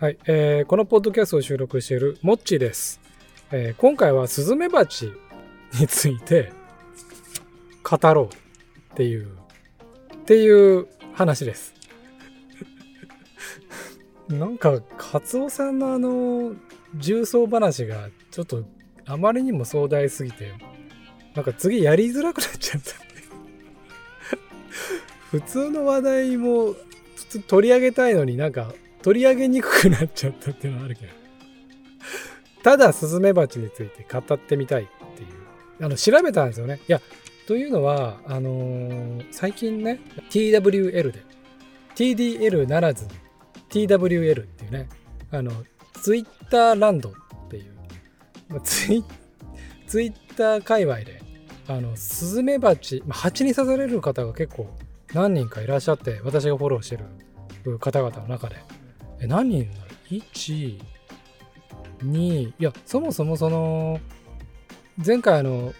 [0.00, 3.00] はい、えーこのポッドキャストを収録しているモッチーです。
[3.50, 5.12] えー今回はスズメバチ
[5.80, 6.52] について
[7.82, 8.26] 語ろう
[8.92, 11.74] っていう、っていう話です。
[14.30, 16.54] なんか、カツオさんのあの、
[16.94, 18.62] 重曹話がちょっと
[19.04, 20.52] あまりにも壮大すぎて、
[21.34, 22.92] なんか次やりづらくなっちゃった。
[25.32, 26.74] 普通の話題も
[27.16, 28.72] 普通取り上げたいのになんか
[29.08, 31.12] 取り上げにくくなっちゃったっていうのはあるけど。
[32.62, 34.86] ただスズメバチについて語ってみたいっ
[35.16, 35.28] ていう。
[35.80, 36.78] あの、調べたんですよね。
[36.86, 37.00] いや、
[37.46, 39.98] というのは、あのー最近ね、
[40.28, 41.22] TWL で、
[41.94, 43.12] TDL ならずに
[43.70, 44.90] TWL っていうね、
[45.30, 45.52] あの、
[46.02, 47.12] ツイッターランドっ
[47.48, 47.72] ていう、
[48.50, 49.02] まあツイ
[49.86, 51.22] ツイッター界隈で、
[51.66, 54.68] あの、スズメバチ、まあ蜂に刺される方が結構
[55.14, 56.98] 何人かいらっしゃって、私がフォローして
[57.64, 58.56] る方々の中で、
[59.20, 59.78] え、何人だ
[60.10, 60.80] ?1、
[62.02, 64.00] 2、いや、そもそもその、
[65.04, 65.72] 前回あの、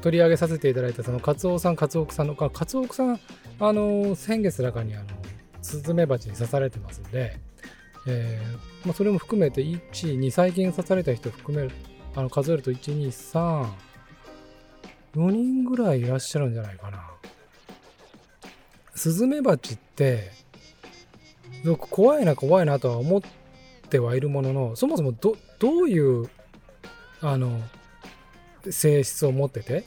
[0.00, 3.20] 取り上げさせていただいたそのカツオさん、カツオクさんの、かカツオクさん、
[3.58, 5.06] あの、先月だかにあの、
[5.60, 7.38] スズメバチに刺されてますんで、
[8.06, 11.70] えーまあ、それも含めて1、2、最近刺された人含める、
[12.14, 13.66] あの、数えると1、2、3、
[15.14, 17.10] 4人ぐらいいらっしゃるんじゃないかな。
[18.94, 20.30] スズメバチって、
[21.62, 23.20] すごく怖いな怖いなとは思っ
[23.88, 26.28] てはいるものの、そもそもど、どういう、
[27.20, 27.60] あの、
[28.68, 29.84] 性質を持ってて、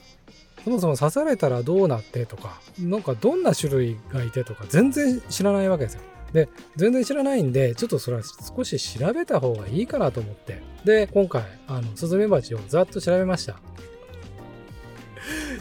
[0.64, 6.00] そもそも刺されたらどうなってとか、なんかどんな種類がいてとか、全然知らないわけですよ。
[6.32, 10.62] で、全然知らないんで、ちょっとそれは少し調べた方がいいかなと思って。
[10.84, 13.60] で、今回、あの、スズメバチをざっと調べました。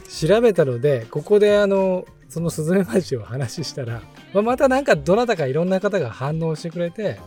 [0.10, 4.02] 調べたので、ここであの、そのスズメバチを話したら、
[4.36, 7.18] まあまたなんかどなたかいろんな方が反応してくれて、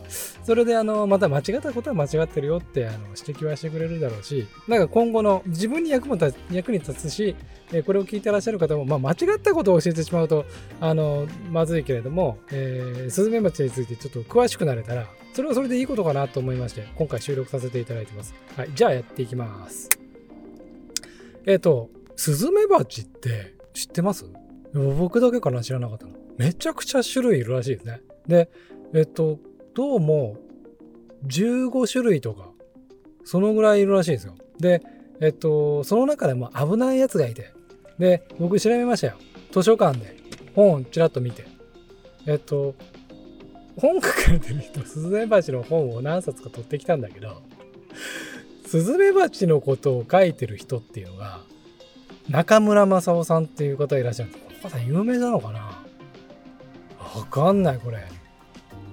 [0.45, 6.19] それであの、また間違ったことは間違ってるよってあの指摘はしてくれるだろうし、なんか今後の自分に役も
[6.51, 7.35] 役に立つし、
[7.73, 10.45] えこれを聞いてらっしゃる方も、まあ、間違ったことを教えてしまうと、
[10.81, 18.35] あの、まずいけれども、えースズメバチについてちょっと詳しくなれたら、それはそれでいいことかなと思いまして、今回収録させていただいてます。
[18.55, 19.89] はい、じゃあやっていきます。
[21.47, 24.27] えっ、と、スズメバチって知ってます？
[24.75, 25.63] 僕だけかな？
[25.63, 26.13] 知らなかったの。
[26.39, 28.01] めちゃくちゃ種類いるらしいですね。
[28.27, 28.49] で、
[28.95, 29.39] えっと、
[29.75, 30.37] どうも
[31.27, 32.51] 15種類とか、
[33.25, 34.35] そのぐらいいるらしいんですよ。
[34.59, 34.83] で、
[35.21, 37.53] えっと、その中でも危ないやつがいて、
[37.99, 39.15] で、僕調べましたよ。
[39.51, 40.17] 図書館で
[40.55, 41.45] 本ちらっと見て。
[42.27, 42.75] えっと、
[43.81, 47.43] 本書かれてる人、スズメバチの本を何冊か取ってきたんだけど、
[48.67, 51.41] スズメバチのことを書いてる人っていうのが、
[52.29, 54.45] 中村正夫さんっていう方いらっしゃるんです。
[54.45, 55.78] この方有名なのかな
[57.15, 58.05] わかんない、これ。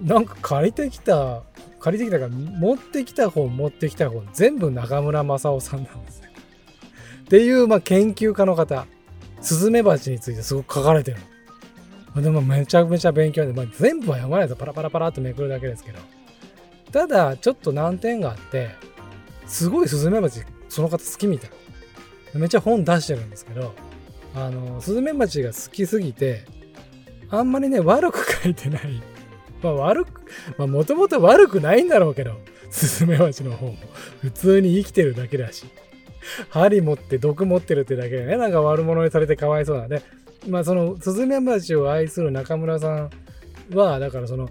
[0.01, 1.43] なんか借りてきた、
[1.79, 6.29] 借りてきたから、持ってきた本、持ってきた本、全部中村正夫さんなんですね。
[7.21, 8.85] っていう、まあ、研究家の方、
[9.41, 11.17] スズメバチについてすごく書かれてる
[12.15, 12.21] の。
[12.21, 15.99] でもめちゃめちゃ勉強で、まあ、全部は読まないとパラパラパラっとめくるだけですけど。
[16.91, 18.69] ただ、ちょっと難点があって、
[19.47, 21.49] すごいスズメバチ、その方好きみたい。
[22.35, 23.73] めっちゃ本出してるんですけど、
[24.33, 26.45] あの、スズメバチが好きすぎて、
[27.29, 29.01] あんまりね、悪く書いてない。
[29.61, 30.21] まあ悪く、
[30.57, 32.35] まあもともと悪くないんだろうけど、
[32.69, 33.75] スズメバチの方も。
[34.21, 35.65] 普通に生きてるだけだし。
[36.49, 40.01] 針持って毒持ってるってだけでね、なんか悪者にされてかわいそうなんで、
[40.47, 43.09] まあそのスズメバチを愛する中村さん
[43.73, 44.49] は、だからその、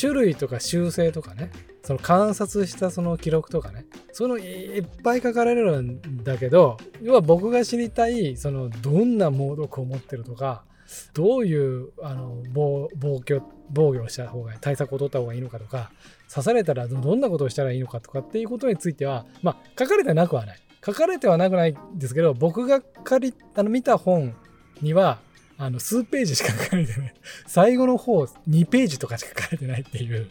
[0.00, 1.50] 種類とか習性とかね、
[1.82, 10.64] その観察したその記録とかね、そのいっぱい書かれるんだけど、要は僕が知りたい、そのどんな猛毒を持ってるとか、
[11.14, 15.90] どういうあの防防御防御をした方が対策を取った方がいいのかとか
[16.32, 20.58] 刺されたらどんなことをしたらいいのかとかっていうことについてはまあ書かれてなくはない。
[20.84, 24.34] 書かれてはなくないんですけど僕が借りあの見た本
[24.80, 25.20] には
[25.56, 27.14] あの数ページしか書かれてない。
[27.46, 30.28] 最後の方2ページとかしか書かれてないっていう。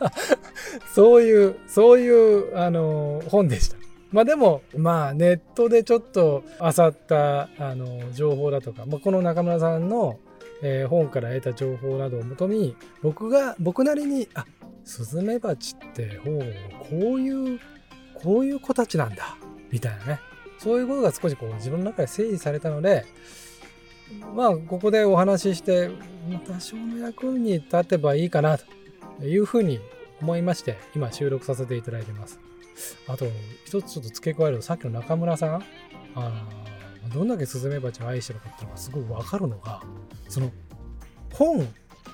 [0.94, 3.76] そういうそういうあの本でした。
[4.10, 10.18] まあでも、まあネットでちょっと漁ったあの情報だとか、まあ、この中村さんの、
[10.62, 14.46] えー本から得た情報などをもとに、僕が、僕なりに、あ、
[14.84, 16.54] スズメバチって、ほう、
[16.90, 17.60] こういう、
[18.14, 19.36] こういう子たちなんだ、
[19.70, 20.20] みたいなね。
[20.58, 23.04] そういうことが少しこう自分の中で整理されたので、
[24.34, 25.90] まあここでお話しして、
[26.46, 29.78] 多少の役に立てばいいかな、というふうに
[30.20, 32.47] 思いまして、今収録させていただいてます。
[33.06, 33.26] あと、
[33.64, 35.64] 一つちょっと付け加えると、さっきの中村さん、
[36.14, 36.48] あ
[37.12, 39.82] どんだけスズメバチを愛してるかっていうのがすごいわかるのが、
[40.28, 40.50] その
[41.32, 41.66] 本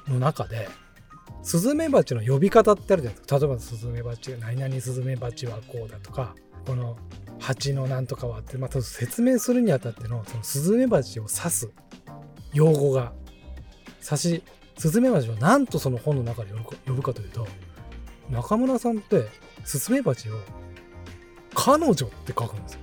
[0.09, 0.69] の中で、
[1.43, 3.39] スズメバチの呼び方ってあるじゃないですか。
[3.39, 6.35] 例えばスズメバチ何々スズメバチはこうだとか
[6.67, 6.97] この
[7.39, 11.71] 蜂のなんとかはって、まあ、説明するにあたってのそのスズメバチを指す
[12.55, 13.13] 用語が
[14.03, 14.43] 指し
[14.79, 16.53] スズメバチを何とその本の中で
[16.87, 17.47] 呼ぶかというと
[18.31, 19.29] 中村さんって
[19.65, 20.35] スズメバチを
[21.55, 22.81] 彼女って書くんですよ。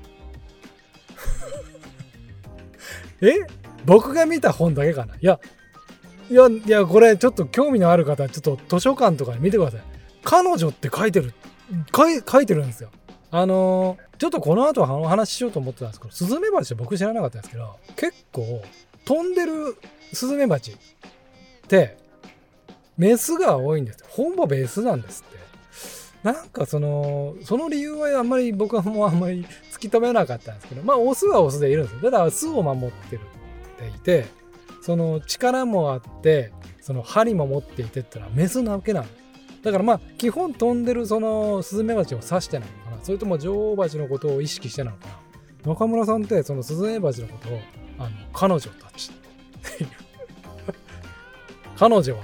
[3.21, 3.47] え？
[3.85, 5.15] 僕が見た本だけかな？
[5.15, 5.39] いや。
[6.29, 9.81] いやいやこれちょっと興味のある方ちょっと図書館とかで見てください。
[10.23, 11.33] 彼女って書いてる
[11.93, 12.89] 書い書いてるんですよ。
[13.31, 18.61] あのー、ちょっとこの後お話ししようと思ってたんですけどスズメバチ僕知らなかったんですけど結構
[19.03, 19.77] 飛んでる
[20.13, 20.75] スズメバチっ
[21.67, 21.97] て
[22.97, 24.03] メスが多いんです。
[24.09, 25.41] ほぼベスなんですって。
[26.23, 32.11] なんかそのその理由はあんまり僕はもうあんまり突き止めなかったんですけどまあオスはオスでいるんですよ。
[32.11, 34.25] だから巣を守ってるっていて
[34.81, 39.07] その力もあってその針も持っていてってのはメスなわけなの
[39.63, 43.03] だからまあ基本飛んでるそのスズメバチを刺してないのかな。
[43.03, 45.71] それとも女王蜂のことを意識してなのかな。
[45.73, 47.59] 中村さんってそのスズメバチのことを
[47.97, 49.89] あの彼女たちっていう。
[51.81, 52.21] 彼女は？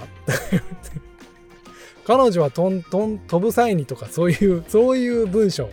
[2.06, 5.68] 彼女はとんとん飛ぶ際にとかそういうそういう文章。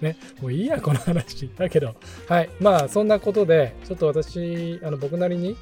[0.00, 0.16] ね。
[0.40, 1.50] もういいやこの話。
[1.56, 1.96] だけど。
[2.28, 2.50] はい。
[2.60, 5.56] まあそんなことでちょっと私あの僕なりに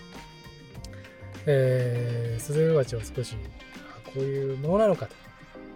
[1.47, 3.35] えー、スズメバチを少し
[4.13, 5.09] こういうものなのか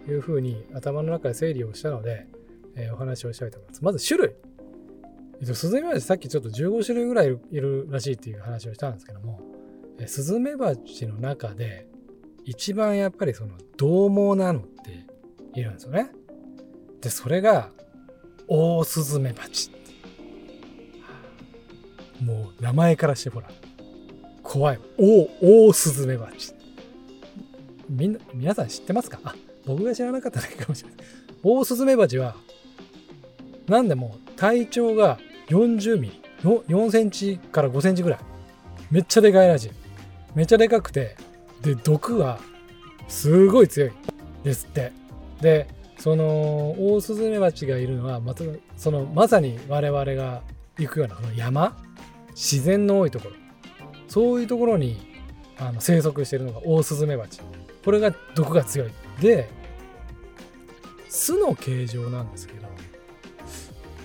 [0.04, 2.26] というふうに頭の中で整理をしたので、
[2.76, 3.84] えー、お話をしたいと思います。
[3.84, 4.34] まず種類。
[5.40, 9.40] えっと、スズメバチさっきちょっと15種類ぐらいいるらしいっていう話をしたんですけども、
[10.06, 11.88] スズメバチの中で
[12.44, 15.06] 一番やっぱりその獰猛なのって
[15.58, 16.10] いるんですよね。
[17.00, 17.70] で、それが
[18.48, 19.70] オオスズメバチ。
[22.22, 23.48] もう名前からしてほら、
[24.42, 24.78] 怖い。
[24.98, 25.28] オ
[25.64, 26.52] オオスズメバチ。
[27.88, 29.18] みんな、皆さん知ってますか？
[29.24, 29.34] あ、
[29.64, 30.98] 僕が知らなかっただけかもしれない。
[31.42, 32.36] オオスズメバチは、
[33.66, 38.18] なんでも体長が40ミリ、4センチから5センチぐらい。
[38.90, 39.70] めっちゃでかいらしい。
[40.36, 41.16] めちゃでかくて、
[41.62, 42.38] で、毒は
[43.08, 43.92] すごい強い
[44.44, 44.92] ですって。
[45.40, 45.66] で、
[45.98, 46.24] その、
[46.78, 48.44] オオスズメバチがいるのは、また、
[48.76, 50.42] その、まさに我々が
[50.78, 51.76] 行くような山？
[52.32, 53.34] 自然の多いところ。
[54.08, 55.22] そういうところに
[55.58, 57.40] あの生息しているのがオオスズメバチ。
[57.82, 58.90] これが毒が強い。
[59.20, 59.48] で、
[61.08, 62.68] 巣の形状なんですけど、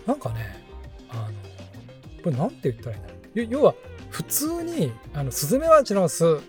[0.07, 0.63] なんかね、
[1.09, 3.47] あの、これなんて言ったらいいんだろう。
[3.49, 3.75] 要は、
[4.11, 6.39] 普通に、あの、スズメバチの巣、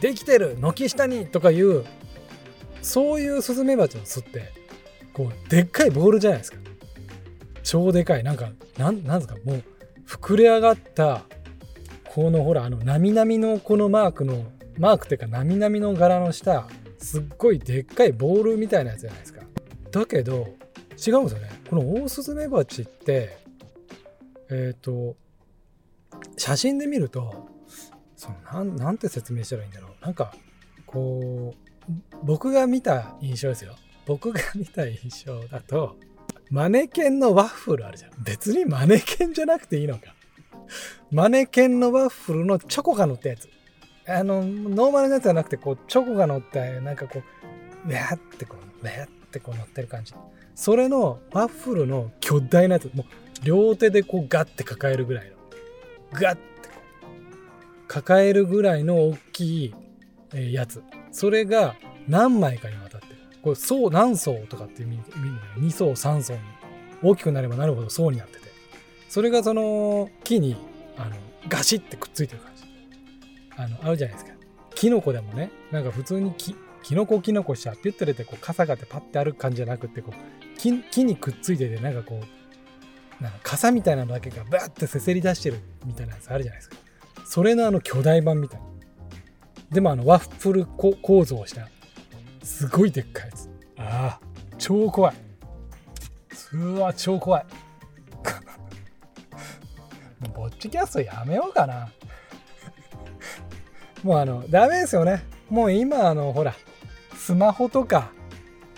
[0.00, 1.84] できてる軒下にとかいう、
[2.82, 4.52] そういうスズメバチの巣って、
[5.12, 6.58] こう、でっかいボールじゃないですか。
[7.62, 8.24] 超でかい。
[8.24, 9.64] なんか、なん、なんですか、もう、
[10.08, 11.22] 膨れ上がった
[12.04, 14.46] このほらあのなみなみのこのマークの
[14.78, 16.66] マークっていうかなみなみの柄の下
[16.98, 19.42] すっごいでっかいボールみたいなやつじゃないですか
[19.90, 20.48] だけど
[21.06, 23.38] 違うんですよねこのオオスズメバチって
[24.50, 25.16] えっ、ー、と
[26.36, 27.48] 写真で見ると
[28.16, 30.34] そのなんなんて説明したらいいんだろうなんか
[30.86, 33.76] こう僕が見た印象ですよ
[34.06, 35.96] 僕が見た印象だと
[36.50, 40.14] マネケンのワッフルあるじゃん別にマネケンじゃなくていいのか
[41.10, 43.48] マネケンのワッフルのチョコが乗ったやつ。
[44.06, 50.14] あの、ノーマルのやつじゃなくて、こう、チョコが乗った、なんかこう、ウェーってこう、ウェーってこう乗ってる感じ。
[50.54, 55.37] それのワッフルの巨大なやつ、もう、両手でこうガッて抱えるぐらいの。
[56.12, 56.42] ガッて、
[57.86, 59.74] 抱えるぐらいの大き
[60.34, 60.82] いやつ。
[61.10, 63.14] それが何枚かにわたってる。
[63.42, 65.12] これ層、何層とかっていう意味で、
[65.60, 66.40] 2層、3層に
[67.02, 68.48] 大きくなればなるほど層になってて。
[69.08, 70.56] それがその木に
[70.96, 71.16] あの
[71.48, 72.64] ガシッてくっついてる感じ
[73.56, 74.32] あのあるじゃないですか
[74.74, 82.37] キノコでもねなんか普通にキキノコキノコしちゃって言ってこう傘がってパッてある感じじゃなくてこう木木にくっついててなんかこう
[83.20, 86.76] なんか傘みたいなのだけがバーってせせり出してるみたいなやつあるじゃないですか。
[87.24, 88.66] それのあの巨大版みたいな。
[89.70, 91.68] でもあのワッフル構造をした
[92.42, 93.50] すごいでっかいやつ。
[93.76, 94.20] ああ
[94.56, 95.16] 超怖い。
[96.52, 97.46] うわ超怖い。
[100.34, 101.90] ぼっちキャストやめようかな。
[104.02, 105.24] もうあの、ダメですよね。
[105.50, 106.54] もう今、あの、ほら、
[107.16, 108.12] スマホとか、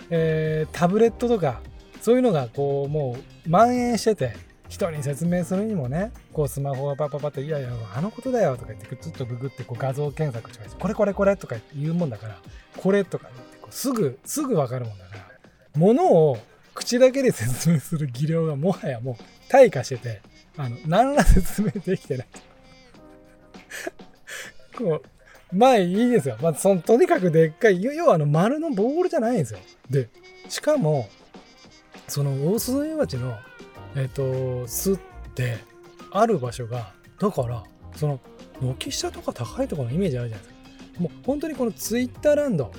[0.09, 1.61] えー、タブレットとか、
[2.01, 4.33] そういうのがこう、もう蔓延してて、
[4.69, 12.37] 人に説明するにもね、こうスマホがパパパって、いやいや、あのことだよとか言って、ちょっとググってこう画像検索とかこれこれこれとか言うもんだから、
[12.77, 16.37] これとか言ってこうすぐ、すぐわかるもんだから、ものを
[16.73, 20.21] 口だけで説明する技量がもはやもう退化してて、
[20.57, 22.27] あの、何ら説明できてない。
[24.77, 26.37] こう、まあいいですよ。
[26.41, 29.59] まあ、そのとにかくでっかい、要はあの丸のボールじゃないんですよ。
[29.89, 30.07] で、
[30.47, 31.09] しかも、
[32.07, 33.35] そのオオスズメバチの、
[33.95, 34.99] えっ、と、巣っ
[35.35, 35.57] て
[36.11, 37.63] ある場所が、だから、
[37.95, 38.19] その、
[38.61, 41.01] 軒下とか高いところのイメージあるじゃないですか。
[41.01, 42.71] もう本当にこのツイッターランド、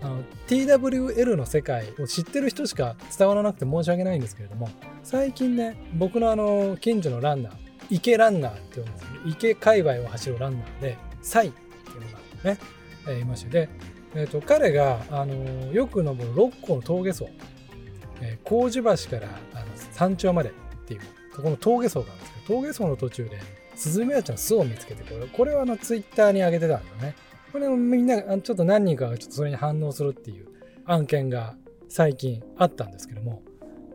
[0.00, 4.68] あの TWL の世界を知ってる人しか伝わらなくて申し訳ないんですけれども
[5.02, 7.52] 最近ね僕のあの近所のランナー
[7.90, 12.58] 池ランナーって言うんですけど池界隈を走るランナーでサイっていうのがね、
[13.08, 13.68] えーいましてで、
[14.14, 17.28] えー、と彼があのよく登る六甲の峠層、
[18.20, 20.52] えー、麹橋からあの山頂までっ
[20.86, 21.00] ていう
[21.34, 23.38] そこの峠層があるんですけど峠層の途中で
[23.74, 27.14] スズメバチの巣を見つけてこれこれはあのツイッターに上げてたんだよね。
[27.52, 30.48] これもみんなちょっと何人かがちょっとそれに反応するっていう
[30.84, 31.54] 案件が
[31.88, 33.42] 最近あったんですけども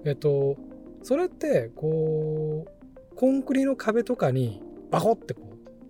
[0.06, 0.58] えっと
[1.04, 5.42] それってこうコンクリの壁とかにバコってこ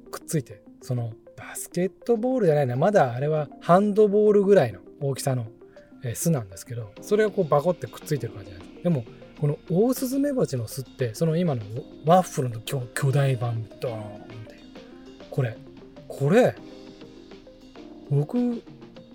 [0.08, 5.48] うくっついてそのバスケットボールじゃないなまだあれはハンドボールぐらいの大きさの
[6.04, 8.84] え巣なんですけどそれがこうバコってくっついてる感じなんです。
[8.84, 9.06] でも
[9.40, 11.62] このオオスズメバチの巣ってその今の
[12.06, 14.02] ワッフルの巨巨大版ドーンっ
[14.48, 14.56] て。
[15.30, 15.58] これ
[16.08, 16.56] これ
[18.10, 18.38] 僕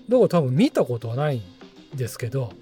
[0.09, 2.52] だから多分見たことはないんですけど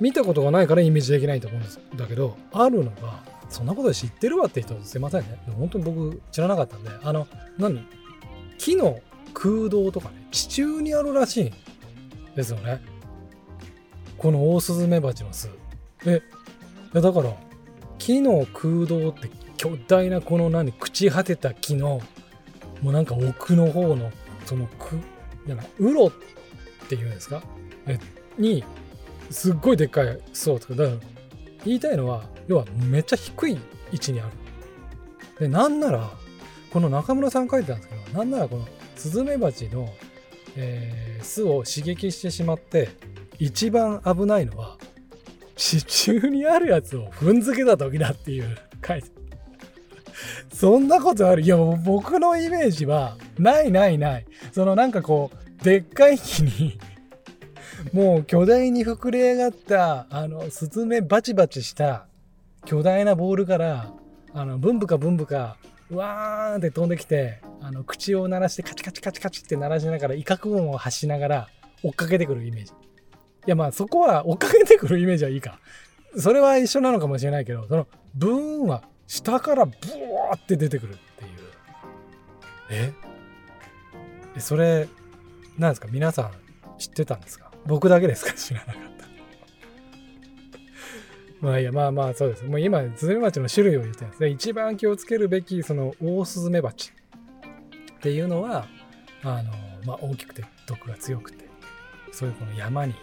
[0.00, 1.80] 見たことがないからイメージできないと思うんです。
[1.94, 5.38] だけどあるのがそんなこと知ってるわって人すいませんね。
[5.56, 7.26] 本当に僕知らなかったんであの
[7.58, 7.86] 何？
[8.58, 9.00] 木の
[9.34, 11.52] 空洞とかね地中にあるらしいん
[12.34, 12.80] ですよね。
[14.18, 15.48] このオオスズメバチの巣。
[16.04, 16.20] え
[16.92, 17.32] だから
[17.98, 22.00] 木の空洞って巨大なこの何朽ち果てた木の
[22.82, 24.10] もうなんか奥の方の
[24.44, 24.98] そのく
[25.46, 26.12] なんかウロっ
[26.88, 27.42] ていうんですか？
[27.86, 27.98] え
[28.38, 28.64] に
[29.30, 30.78] すっごいでっかい巣を作る。
[30.78, 31.00] だから
[31.64, 33.58] 言いたいのは要はめっちゃ低い
[33.92, 34.30] 位置にある。
[35.40, 36.10] でなんなら
[36.72, 39.88] この中村さん書いてたんですけどなんならこのスズメバチの、
[40.56, 42.90] えー巣を刺激してしまって
[43.38, 44.76] 一番危ないのは
[45.56, 49.08] 地中にあるやつを踏んづけた時だっていう書いて
[50.52, 51.42] そんなことある？
[51.42, 54.26] いや僕のイメージはないないない。
[54.52, 56.78] そのなんかこうでっかい木に
[57.92, 62.06] もう巨大に膨れ上がったあのスズメバチバチした
[62.64, 63.92] 巨大なボールから
[64.32, 65.56] あのブンブカブンブカ
[65.90, 71.48] うわーって飛んできてあの口を鳴らしてカチカチカチカチって鳴らしながら威嚇音を発しながら
[71.84, 72.72] 追っかけてくるイメージ。
[73.46, 75.58] やまあそこは追っかけてくるイメージはいいか。
[76.16, 79.72] それは一緒なのかもしれないけどそのブーンは下からブ
[80.28, 81.30] ワーって出てくるっていう。
[82.70, 82.92] え？
[84.36, 84.88] えそれ
[85.58, 85.88] なんですか？
[85.90, 86.32] 皆さん
[86.78, 87.50] 知ってたんですか？
[87.66, 88.32] 僕だけですか？
[88.32, 88.88] 知らなかった。
[91.46, 92.44] まあいやまあまあそうです。
[92.44, 94.28] もう今スズメバチの種類を言ってるんですね。
[94.30, 96.92] 一番気をつけるべきそのオオスズメバチ
[97.92, 98.66] っていうのは
[99.22, 99.52] あの
[99.84, 101.48] まあ大きくて毒が強くて
[102.12, 103.00] そういうこの山にいて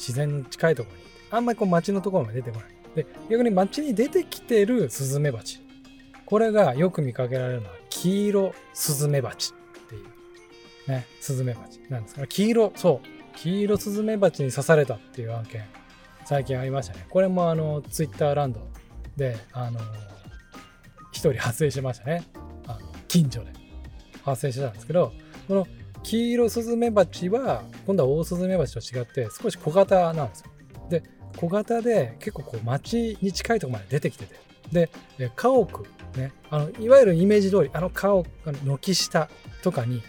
[0.00, 1.02] 自然の近いところに。
[1.30, 2.68] あんまりこう街のところまで出てこない。
[2.96, 5.60] で逆に街に出てきてるスズメバチ。
[6.24, 10.90] これがよく見かけられるのは黄色スズメバチっていう。
[10.90, 11.80] ねスズメバチ。
[11.90, 13.36] なんですから黄色そう。
[13.36, 15.62] 黄色スズメバチに刺されたっていう案件
[16.24, 17.06] 最近ありましたね。
[17.10, 18.60] これもあのツイッターランド
[19.16, 19.78] であの
[21.12, 22.24] 一人発生しましたね。
[22.66, 23.52] あの近所で
[24.22, 25.12] 発生してたんですけど
[25.46, 25.66] この
[26.02, 30.50] 黄色スズメバチは今度はオオスズメバチと違って少し小型なんですよ。
[30.88, 31.02] で
[31.36, 34.34] 小型で結構こう街に近いところまで出てきてて。
[34.72, 34.88] で
[35.18, 35.82] 家屋
[36.16, 38.24] ねあのいわゆるイメージ通りあの家屋
[38.64, 39.28] の軒下
[39.62, 40.02] とかに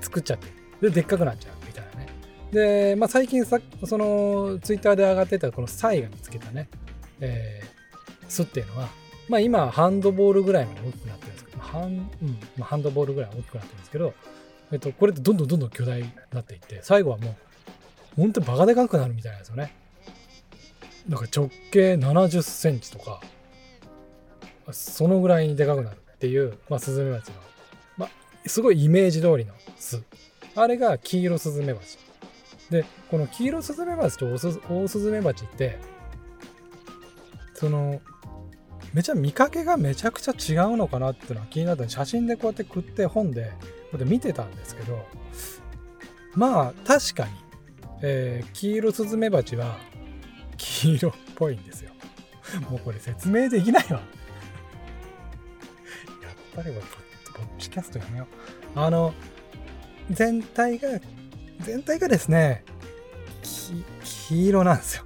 [0.00, 0.48] 作っちゃって
[0.80, 2.06] ででっかくなっちゃうみたいなね。
[2.52, 6.68] で、まあ、最近さそのツイッターで上がってたこのサイが見つけたね、
[7.20, 7.78] えー
[8.28, 8.88] 巣っていうのは、
[9.28, 14.14] まあ、今ハンドボールぐらいまで大きくなってるんですけどハン,、うんまあ、ハンドボールぐらい大きくなってるんですけど、
[14.72, 17.34] えっと、これってどんどんどんどん巨大になっていって最後はもう
[18.16, 19.74] 本当にバカでかくなるみたいなんですよね。
[21.08, 23.20] だか直径70センチとか
[24.72, 27.38] そのぐらいにでかくなるっていう、まあ、スズメバチの、
[27.96, 28.08] まあ、
[28.46, 30.02] すごいイメージ通りの巣。
[30.54, 31.98] あれが黄色スズメバチ。
[32.70, 35.78] でこの黄色スズメバチとオオスオオスズメバチって
[37.54, 38.00] その
[38.92, 43.52] めちゃ見かけがめちゃくちゃ違うのかなっていうのは気になって写真でこうやって食って本で
[43.90, 45.04] こうやって見てたんですけど
[46.34, 47.30] まあ確かに、
[48.02, 49.78] えー黄色スズメバチは
[50.56, 51.90] 黄色っぽいんですよ。
[52.70, 53.90] もうこれ説明できないわ。
[53.90, 54.00] やっ
[56.54, 56.80] ぱりこれ
[57.34, 58.26] ポッチキャストやめよ
[58.76, 58.78] う。
[58.78, 59.14] あの
[60.10, 60.88] 全体が
[61.60, 62.64] 全体がですね
[64.28, 65.04] 黄色なんですよ。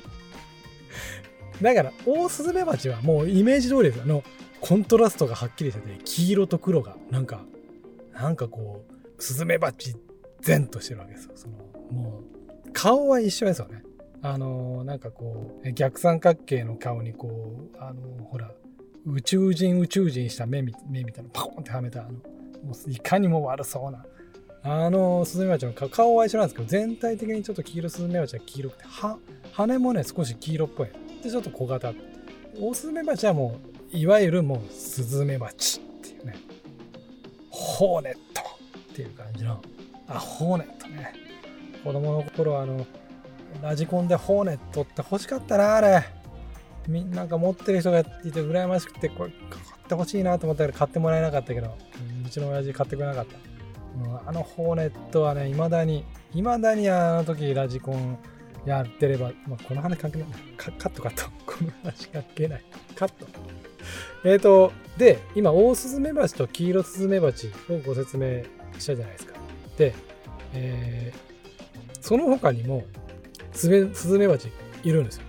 [1.62, 4.02] だからオオスズメバチはもうイメージ通りです。
[4.02, 4.22] あの
[4.60, 7.44] コントラストがはっきりしてて黄色と黒がなんか
[8.20, 9.94] なんかこうスズメバチ
[10.42, 11.32] 善としてるわけですよ。
[11.36, 11.54] その
[11.90, 12.20] も
[12.66, 13.82] う顔は一緒ですよね。
[14.20, 18.50] あのなんかこう逆三角形の顔にこうあのほら
[19.06, 24.04] 宇宙人宇宙人した目み目みたいなパコンってはめたあのもういかにも悪そうな
[24.62, 29.18] あのスズメバチの顔は一緒なんですけど全体的にちょっと黄色スズメバチは黄色くては
[29.52, 30.88] 羽もね少し黄色っぽい
[31.22, 31.94] でちょっと小型
[32.60, 33.58] オスズメバチはも
[33.94, 36.34] ういわゆるもうスズメバチっていうね
[37.70, 38.42] ホーネット
[38.92, 39.60] っていう感じの
[40.08, 41.12] あホーネットね。
[41.84, 42.86] 子供の頃あの
[43.62, 46.04] ラジコンでホーネットって欲しかったなあれ。
[46.88, 48.08] みんなが持ってる人がいて
[48.40, 51.76] 羨ましくてこれ買ってほしいなと思ったけど買ってもらえなかったけど
[52.26, 58.18] うちの親父買ってくれなかった、あのホーネットはねいまだにいまだにあの時ラジコン
[58.66, 60.28] やってれば、まあ、この話関係ない。
[60.56, 61.30] カカットカット。
[61.46, 62.64] この話関係ない。
[62.94, 63.26] カット。
[64.24, 68.42] えっ、ー、とで今オオスズメバチとキイロスズメバチをご説明
[68.78, 69.34] したじゃないですか
[69.76, 69.94] で、
[70.52, 72.84] えー、その他にも
[73.52, 74.50] スズメバチ
[74.82, 75.24] いるんですよ。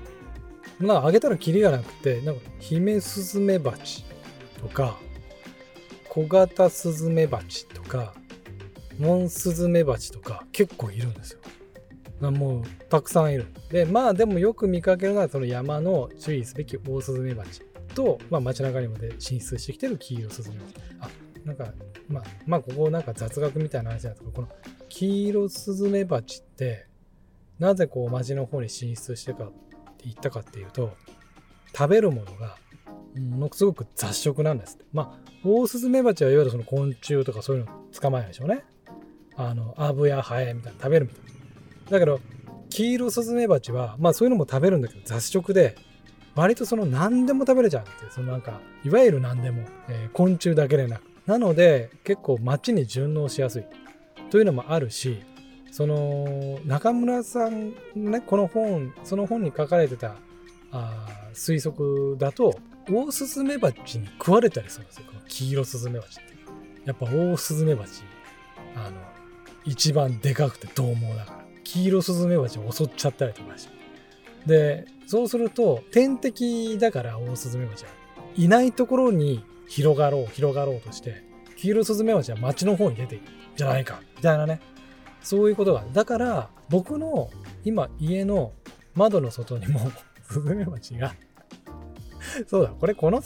[0.79, 4.03] まあ、あげたらキリがなくて、なんか、ヒメスズメバチ
[4.60, 4.98] とか、
[6.10, 8.13] 小型スズメバチとか、
[8.98, 11.31] モンスズメバチとか結構いるんです
[12.19, 12.31] よ。
[12.31, 13.48] もうたくさんいる。
[13.69, 20.74] で、まあでもよく見かけるのはその山の注意すべきオオスズメバチと、まあ街中にもで進出してきてる黄色スズメバチ。
[21.00, 21.10] あ、
[21.45, 21.74] なんか、
[22.07, 24.50] まあ、まあここなんか雑学みたいな話なんですけど、この
[24.89, 26.88] 黄色スズメバチって、
[27.62, 30.98] なぜこう町の方に進出してかって言ったかっていうと
[31.77, 32.57] 食べるものが
[33.15, 38.63] ものすごく雑食なんですまあオオスズメバチはいわゆるその昆虫とかそういうの捕まえるでしょうね。
[39.36, 41.91] あのアブやハエみたいな食べるみたいな。
[41.91, 42.19] だけど
[42.69, 45.75] キイロスズメバチはまあそういうのも食べるんだけど雑食で
[46.36, 51.04] 割とその何でも食べれちゃうってそのなんかいわゆる何でも、えー、昆虫だけでなく。
[51.26, 53.63] なので結構町に順応しやすい
[54.32, 55.22] というのもあるし
[55.72, 60.15] その中村さんねこの本その本に書かれてた
[60.72, 65.06] あ推測だとオオスズメバチに食われたりするんですよ。
[65.08, 66.32] この黄色スズメバチって。
[66.86, 68.02] やっぱオオスズメバチ
[68.76, 68.98] あの
[69.63, 71.41] 一番でかくて獰猛だから。
[71.63, 73.74] 黄色スズメバチを襲っちゃったりとかして。
[74.48, 77.91] でそうすると天敵だからオオスズメバチは
[78.38, 81.26] いないところに広がろう広がろうとして
[81.58, 83.24] 黄色スズメバチは町の方に出ていく
[83.58, 84.62] じゃないかみたいなね。
[85.21, 87.30] そういうことがだから僕の
[87.65, 88.54] 今家の
[88.95, 89.82] 窓の外にも
[90.24, 91.13] スズメバチが
[92.47, 93.21] そうだこれこの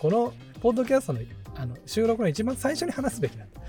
[0.00, 1.20] このポッドキャストの
[1.54, 3.60] あの収録の一番最初に話すべきなんだ。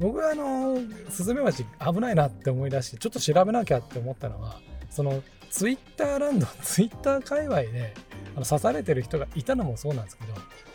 [0.00, 7.94] 僕はあのスズメバチ危ないなって思い出してちょっと調べなきゃって思ったのはそのツイッターランド ツイッター界隈で
[8.36, 10.34] あの刺されてる人がいたのもそうなんですけど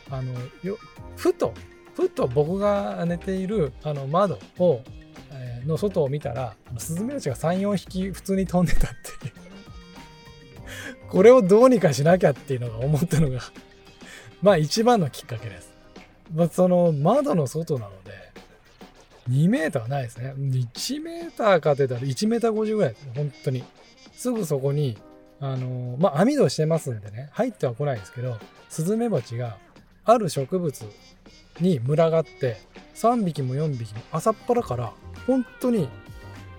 [0.10, 0.78] あのよ
[1.16, 1.54] ふと
[1.96, 4.82] ふと僕が寝ているあの窓を
[5.66, 9.34] の外を見たらスズメバチが34匹普通に飛んでたっていう
[11.10, 13.42] これをどうにかしなきゃっていうのが思ったのが
[14.42, 15.72] まあ一番のきっかけです。
[16.34, 18.12] まあ、その窓の外なので
[19.30, 20.34] 2メーターはないですね。
[20.38, 23.08] 1メーターかって言ったら1メーター50ぐらいです。
[23.14, 23.64] 本当に。
[24.22, 25.00] すぐそこに、
[25.40, 28.38] あのまあ網戸してますんでね、入っては来ないですけど、
[28.70, 29.58] スズメバチが
[30.06, 30.86] ある植物
[31.60, 32.58] に群がって
[32.94, 34.94] 3匹も4匹も朝っぱらから
[35.26, 35.90] 本当に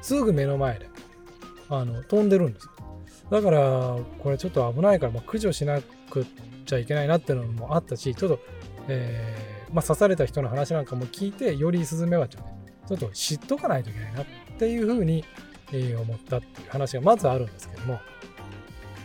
[0.01, 0.89] すぐ目の前で
[1.69, 2.73] あの飛んでるんですよ。
[3.31, 6.27] だからこれちょっと危ないから、まあ、駆除しなく
[6.67, 8.41] ちゃいけないなっていうのもあったしちょっと、
[8.89, 12.57] えーまあ、刺された人の話なんかも聞いてよりスズメバチをね
[12.89, 14.27] ちょっと知っとかないといけないなっ
[14.59, 15.25] ていうふうに、
[15.73, 18.01] え、思ったっていう話がまずあるんですけども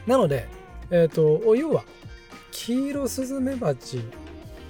[0.06, 0.48] なので、
[0.90, 1.84] えっ、ー、と要は
[2.52, 4.02] 黄色スズメバチ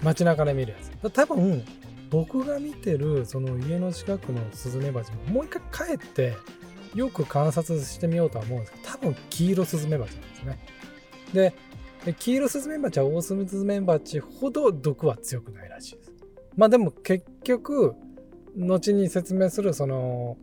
[0.04, 1.64] 街中で見るやつ多分
[2.10, 6.36] 僕が見てるその家の近くのスズメバチももう一回帰って
[6.96, 11.56] よく観察してみようとは思うんですけど多分黄色スズメバチなんですね。
[12.06, 16.14] で黄色スズメバチはオオスズメバチほど毒は強くないらしいです。
[16.56, 17.96] まあでも結局
[18.56, 20.38] 後に説明するその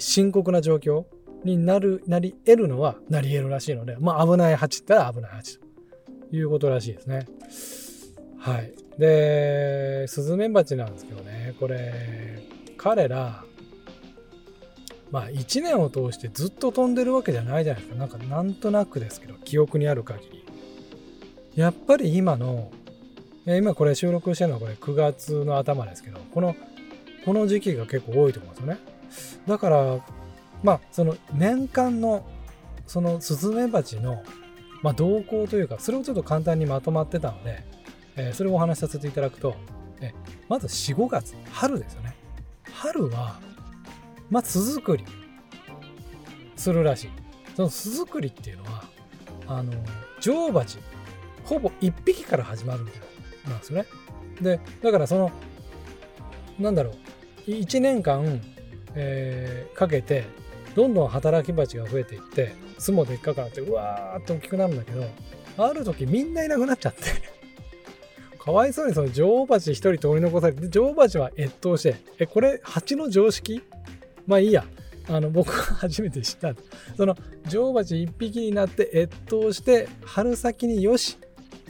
[0.00, 1.04] 深刻な状況
[1.44, 5.66] になるなり得るのはなり得るらしいのでまあ危ない蜂ったら危ない蜂と
[6.36, 7.26] いうことらしいですね。
[8.38, 8.72] はい。
[8.98, 12.42] で、スズメバチなんですけどね、これ、
[12.76, 13.44] 彼ら、
[15.12, 17.98] まあ1年を通してずっと飛んでるわけじゃないじゃないですか。
[17.98, 20.44] なんかなんとなくですけど、記憶にある限り。
[21.54, 22.72] やっぱり今の、
[23.46, 26.56] 今これ収録してるのはこれ9月の頭ですけど、この、
[27.24, 28.78] この時期が結構多いと思うんですよね。
[29.46, 29.98] だから、
[30.62, 32.24] まあその年間の
[32.86, 34.22] そのスズメバチの、
[34.82, 37.64] まあ、動向というか、それをちょっと簡単にまとまってたので、
[38.16, 39.54] えー、それをお話しさせていただくと、
[40.00, 40.12] え
[40.48, 42.16] まず4、5月、春ですよね。
[42.72, 43.40] 春は
[44.30, 45.04] まあ巣作り
[46.56, 47.10] するらしい
[47.54, 48.84] その巣作りっていうのは
[49.46, 49.72] あの
[50.20, 50.78] 女王蜂
[51.44, 53.00] ほぼ1匹から始まるみたい
[53.48, 53.86] なんですよね
[54.40, 55.30] でだからその
[56.58, 58.40] なんだろう1年間、
[58.94, 60.24] えー、かけて
[60.74, 65.04] どんどん働き蜂が増えていって巣もでっかくなってうわーっと大きくなるんだけど
[65.58, 67.02] ある時みんないなくなっちゃって。
[68.38, 73.62] かわいそうにその女王蜂一人取り残されて女王蜂は越冬してえこれ蜂の常識？
[74.26, 74.64] まあいいや。
[75.08, 76.54] あの僕は初めて知った。
[76.96, 77.16] その
[77.48, 81.18] 女王蜂1匹になって越冬して春先によし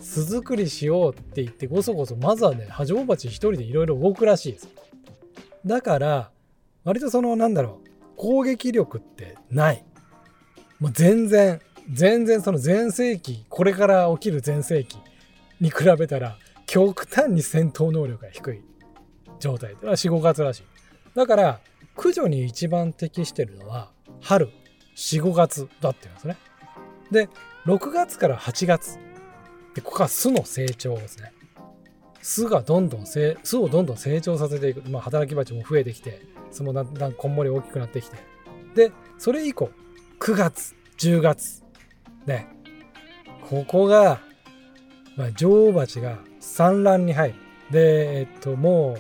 [0.01, 4.69] 巣作りしようって言ってごそごそまずはね女王蜂1人でいろいろ動くらしいです。
[5.65, 6.31] だから
[6.85, 9.85] 割とそのなんだろう攻撃力ってない。
[10.81, 11.61] もう全然
[11.93, 14.99] 全然その全盛期これから起きる全盛期
[15.61, 18.63] に比べたら極端に戦闘能力が低い
[19.39, 20.65] 状態では45月らしい。
[21.15, 21.61] だから
[21.97, 23.91] 駆除に一番適してるのは
[24.21, 24.51] 春
[24.97, 26.37] 45月だって言うんですね。
[27.11, 27.29] で
[27.67, 28.99] 6月から8月
[29.75, 31.33] でここは巣の成長ですね。
[32.23, 38.17] 巣がどんどん巣をどんどん成長させていく、まあ、働き蜂も増えてきて巣もだんだんこんもり大きくなってきて。
[38.75, 39.71] でそれ以降
[40.21, 41.63] 9月10月
[42.27, 42.49] ね
[43.51, 44.21] ここが、
[45.17, 47.35] まあ、女王蜂が産卵に入る。
[47.71, 48.97] でえっとも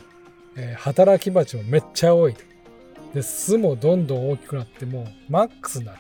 [0.57, 2.35] う、えー、働き蜂もめっちゃ多い
[3.15, 5.99] で巣もどんどん大きくなってもうマックスになる。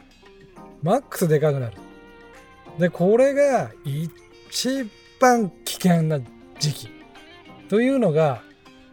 [0.82, 1.76] マックスでかくなる。
[2.78, 6.18] でこれが一番危険な
[6.58, 7.01] 時期。
[7.72, 8.42] というのが、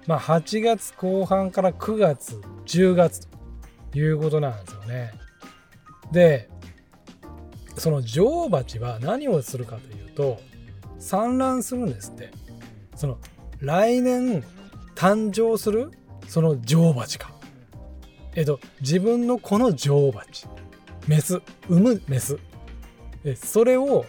[0.07, 3.27] まあ、8月後半から9月10月
[3.91, 5.11] ということなんですよね。
[6.13, 6.49] で
[7.75, 10.39] その女王蜂は何をするかというと
[10.97, 12.31] 産卵するんですって。
[12.95, 13.17] その
[13.59, 14.45] 来年
[14.95, 15.91] 誕生する
[16.29, 17.33] その女王蜂か。
[18.33, 20.47] えっと、自分のこの女王蜂、
[21.05, 22.37] メス、産むメス。
[23.35, 24.05] それを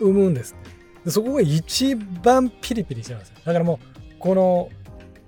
[0.00, 0.81] 産むんですって。
[1.10, 3.32] そこが一番ピリピリしてるんです。
[3.44, 4.68] だからもう、この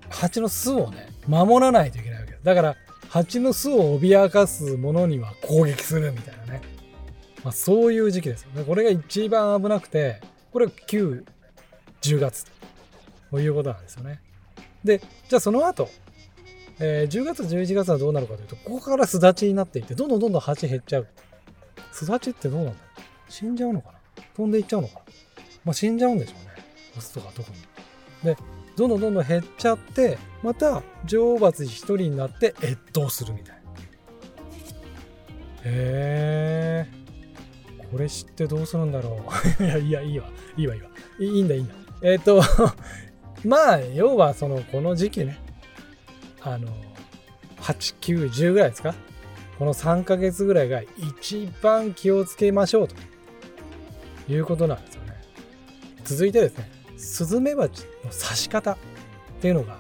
[0.09, 2.45] 蜂の巣をね、守らないといけないわけです。
[2.45, 2.77] だから、
[3.09, 6.63] 蜂の巣を脅かすものには攻撃するみたいなね。
[7.43, 8.47] まあ、そういう時期です。
[8.67, 10.21] これが一番危なくて、
[10.53, 11.25] これ9、
[12.03, 12.47] 10月
[13.31, 14.21] ということなんですよね。
[14.85, 15.89] で、じゃあその後、
[16.81, 21.07] えー、10月11月はどうなるかというとここから巣立ちになっていってどんどんどんどん蜂減っちゃう
[21.93, 22.77] 巣立ちってどうなんだろ
[23.29, 23.99] う死んじゃうのかな
[24.35, 25.01] 飛んでいっちゃうのかな
[25.65, 26.65] まあ死んじゃうんでしょうね。
[26.97, 27.57] オスとか特に。
[28.23, 28.37] で
[28.77, 33.63] どんどんどんどん減っちゃってまた女王蜂一人になって越冬するみたいな。
[35.67, 36.87] へえ
[37.91, 39.25] これ知ってどうするんだろ
[39.59, 39.63] う。
[39.63, 40.29] いやいやいいわ。
[40.57, 40.89] いいわいいわ。
[41.19, 41.75] いいんだいいんだ。
[42.03, 42.43] えっ、ー、と
[43.45, 45.39] まあ要はそのこの時期ね。
[46.41, 46.69] あの
[47.61, 48.95] 8、9、10ぐらいですか。
[49.59, 52.97] この3ヶ月ぐらいが一番気をつけましょうと
[54.29, 54.94] いうことなんです。
[56.05, 58.77] 続いてですね、スズメバチの刺し方っ
[59.41, 59.79] ていうのが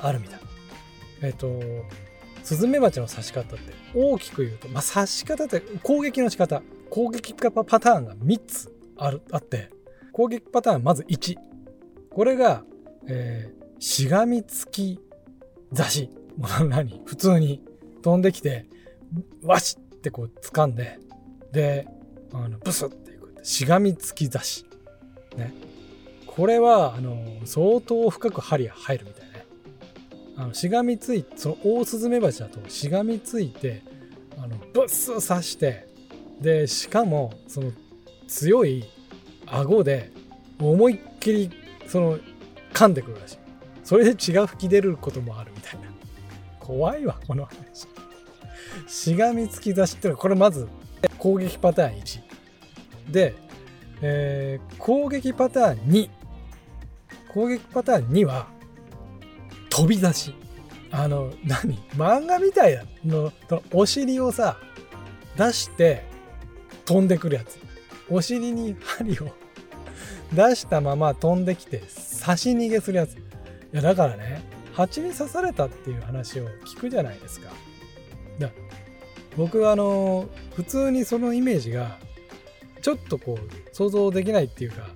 [0.00, 0.40] あるみたい。
[1.22, 1.60] えっ、と、
[2.42, 9.70] スズメバチの刺し方って大きく言うと、まあ、刺し方って攻撃の仕方、攻撃パターンが3つあるあって、
[10.12, 11.36] 攻撃パターンまず1。
[12.10, 12.64] これが、
[13.06, 15.00] えー、しがみつき
[15.72, 17.02] 雑誌、もう何？
[17.04, 17.62] 普通に
[18.02, 18.66] 飛んできて、
[19.42, 20.98] わしってこう掴んで、
[21.52, 21.86] で、
[22.32, 23.34] あのブスっていく。
[23.42, 24.67] しがみつき雑誌。
[25.38, 25.54] ね。
[26.26, 29.46] これは、あの、相当深く針が入るみたいね。
[30.36, 33.82] あの、しがみついて、そのオオスズメバチだとしがみついて、
[34.36, 35.86] あの、ブッス刺して、
[36.40, 37.72] で、しかも、その
[38.28, 38.84] 強い
[39.46, 40.12] 顎で
[40.60, 41.50] 思いっきり、
[41.86, 42.18] その、
[42.72, 43.38] 噛んでくるらしい。
[43.82, 45.88] それで血が吹き出ることもあるみたいな。
[46.60, 47.88] 怖いわ、この話。
[48.86, 50.68] しがみつき出しってのは、これまず
[51.18, 52.20] 攻撃パターン1。
[53.10, 53.34] で、
[54.00, 56.10] えー、攻撃パターン2。
[57.28, 58.46] 攻撃パターン2は、
[59.70, 60.34] 飛び出し。
[60.90, 61.78] あの、何？
[61.96, 63.32] 漫画みたいなの、
[63.72, 64.58] お尻をさ、
[65.36, 66.04] 出して
[66.84, 67.58] 飛んでくるやつ。
[68.10, 69.28] お尻に針を
[70.32, 73.12] 出したまま飛んできて差し逃げするやつ。
[73.14, 73.16] い
[73.72, 77.50] やだからね蜂に刺されたっていう話を聞くじゃないですか。
[78.38, 78.50] だ
[79.36, 81.98] 僕はあの普通にそのイメージが
[82.80, 84.88] ちょっとこう想像できないっていうか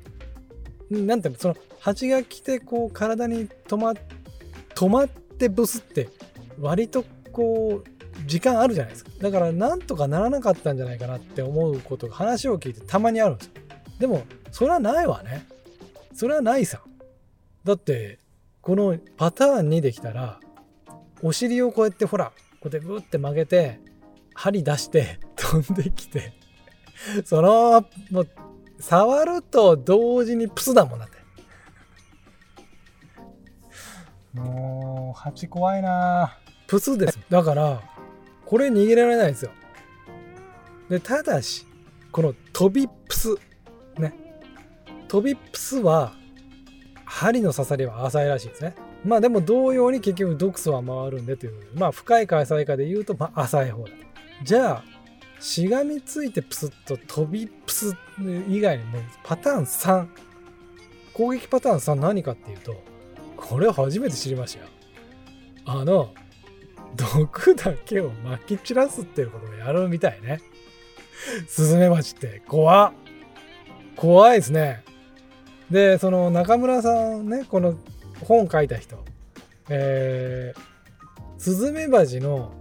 [0.91, 3.95] なんていうのその蜂が来てこう体に止ま
[4.75, 6.09] 止まってブスって
[6.61, 9.11] 割とこう時間あるじゃないですか。
[9.21, 13.53] だからなんとかならなかったんじゃないかなって思うことが話を聞いてたまにあるんですよ。
[13.99, 15.47] でもそれはないわね。
[16.15, 16.83] それはないさ。
[17.65, 18.19] だって
[18.61, 20.41] このパターン2できたら
[21.23, 23.81] お尻をこうやってほらこうやってグッて曲げて
[24.35, 26.33] 針出して飛んできて
[27.25, 28.29] そのもう
[28.79, 31.23] 触ると同時にプスだもんだって。
[34.35, 36.39] もう蜂怖いな。
[36.67, 37.19] プスです。
[37.29, 37.83] だから
[38.47, 39.51] これ逃げられないんですよ。
[40.89, 41.67] でただし
[42.11, 43.35] このトビプス。
[43.99, 44.15] ね。
[45.09, 46.15] トビプスは
[47.05, 48.75] 針の刺さりは浅いらしいですね。
[49.05, 53.91] まあでも同様に結局毒素は回るんでというまあ深いか浅いかで言うとまあ浅い方だ。
[54.43, 54.85] じゃあ
[55.43, 57.97] しがみついてプスッと飛びプス
[58.49, 60.07] 以外にもパターン3
[61.13, 62.81] 攻撃パターン3何かっていうと
[63.37, 64.67] これ初めて知りましたよ。
[65.67, 66.15] あの
[66.95, 70.41] 毒だけを撒き散らすっていうことをやるみたいね。
[71.49, 72.41] スズメバチって。
[72.47, 72.93] 怖っ。
[73.97, 74.85] 怖いですね。
[75.71, 77.75] でその中村さんねこの
[78.21, 79.05] 本書いた人。
[79.69, 80.61] えー、
[81.37, 82.53] スズメバチの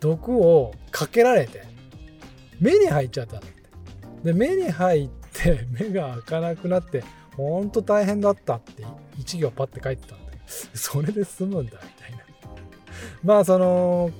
[0.00, 1.77] 毒をかけられて
[2.60, 3.58] 目に入っちゃったんだって。
[4.24, 7.04] で目に入って 目が開かなくなって
[7.36, 8.84] ほんと大変だったって
[9.16, 10.32] 一行パッて書いてたんだ
[10.74, 12.18] それで済むんだみたいな。
[13.22, 14.10] まあその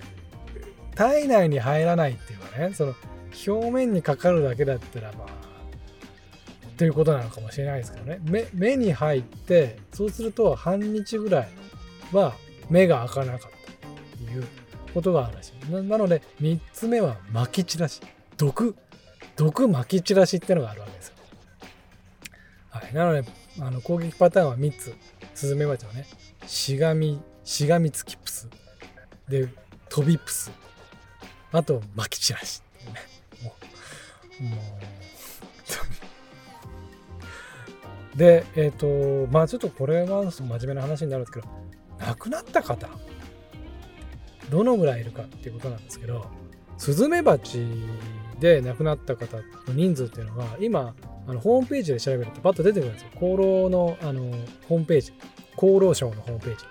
[0.95, 2.95] 体内に入らないっていうかねその
[3.47, 5.39] 表面にかかるだけだったらまあ
[6.77, 8.21] ということなのかもしれないですけどね。
[8.23, 11.49] 目目に入ってそうすると半日ぐらい
[12.13, 12.35] は
[12.71, 14.45] 目が開かなかったっていう
[14.95, 15.73] ことがあるらしい。
[15.73, 18.01] なので3つ目は撒き散らし。
[18.39, 18.75] 毒
[19.37, 21.15] 毒撒き散らしってのがあるわけですよ。
[22.71, 22.95] はい。
[22.95, 23.25] なので
[23.61, 24.95] あの攻撃パターンは3つ。
[25.35, 26.07] スズメバチはね
[26.47, 28.49] しがみしがみつきプス。
[29.29, 29.49] で
[29.89, 30.51] 飛びプス。
[31.53, 32.63] あと撒き散らし。
[32.79, 33.01] っていうね
[33.43, 33.57] も
[34.41, 34.89] うもう。
[38.17, 41.47] で、えっ、ー、と、まあちょっとこれは真面目な話になるんですけど、
[41.99, 42.89] 亡くなった方、
[44.51, 46.27] どのぐらいいるかっていうことなんですけど、
[46.79, 47.65] スズメバチ
[48.41, 49.43] で亡くなった方の
[49.75, 50.95] 人数っていうのが、今、
[51.27, 53.09] あのホームページで調べるとパッと出てくるんですよ。
[53.15, 54.23] 厚労のあの
[54.69, 55.13] ホームページ、
[55.57, 56.65] 厚労省のホームページ。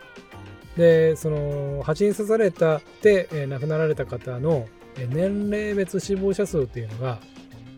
[0.78, 4.68] で、その、蜂に刺されたで、えー、亡くなられた方の
[5.10, 7.20] 年齢別死亡者数っていうのが、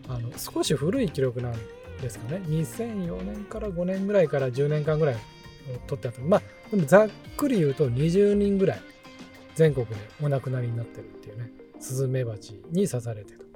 [0.08, 1.52] あの少し古い記録なん
[2.00, 2.42] ですかね。
[2.46, 5.16] 2004年から5年ぐらいから10年間ぐらい
[5.86, 6.20] 取ってあった。
[6.22, 8.80] まあでもざっくり言うと20人ぐらい
[9.54, 11.50] 全国でお亡くなりになってるっていうね。
[11.80, 13.49] スズメバチに刺されてる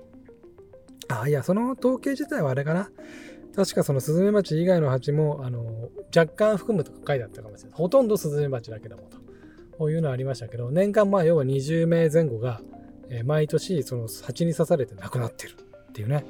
[1.23, 2.91] あいやその統計自体はあれかな。
[3.55, 7.79] 確かそのスズメバチ以外の蜂もあの若干含むとか書いてあったかもしれない。
[7.79, 9.19] ほとんどスズメバチだけどもんと。
[9.79, 12.61] こういうのありましたけど年間まあ要は20名前後が、
[13.11, 16.25] え、毎年その蜂に刺されて亡くなってるっていうね。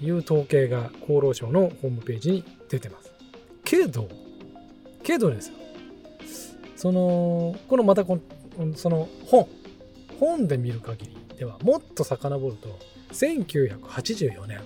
[0.00, 3.10] いう統計が厚労省のホームページに出てます。
[3.64, 4.08] けど、
[5.02, 5.54] けどですよ。
[6.76, 8.20] その、このまたこ
[8.58, 9.48] の、その本、
[10.20, 12.78] 本で見る限りではもっと遡ると、
[13.12, 14.60] 1984年。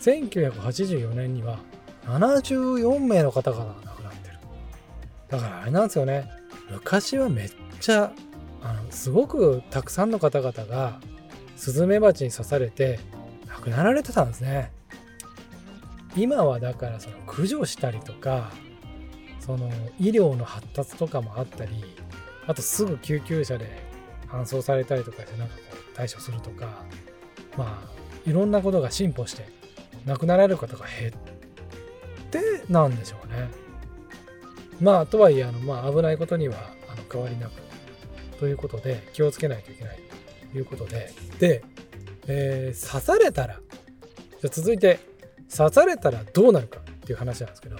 [0.00, 1.58] 1984年には
[2.04, 4.38] 74名の方々が亡くなってる。
[5.28, 6.30] だからあれなんですよね。
[6.70, 7.50] 昔はめっ
[7.80, 8.12] ちゃ、
[8.62, 11.00] あの、すごくたくさんの方々が
[11.58, 13.00] スズメバチに刺されて
[13.48, 14.70] 亡くなられてたんですね
[16.16, 18.52] 今はだからその駆除したりとか
[19.40, 21.84] その医療の発達とかもあったり
[22.46, 23.87] あとすぐ救急車で
[24.30, 25.60] 搬送されたりとかしてなんかこ
[25.92, 26.84] う対処するとか
[27.56, 29.46] まあいろんなことが進歩して
[30.04, 31.12] 亡くなられる方が減っ
[32.30, 33.48] てなんでしょうね。
[34.80, 36.56] まあとはいえあの、まあ、危ないことには
[36.88, 37.52] あの変わりなく
[38.38, 39.98] ということで気をつけないといけない
[40.52, 41.12] ということで。
[41.38, 41.62] で
[42.28, 43.58] えー、刺されたら
[44.40, 45.00] じゃ続いて
[45.54, 47.76] 刺されたらどうなるかっていう話なんですけど